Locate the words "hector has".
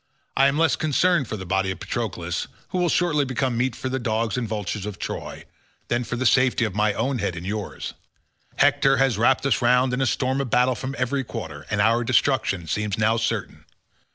8.55-9.19